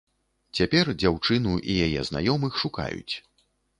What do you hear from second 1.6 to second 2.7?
і яе знаёмых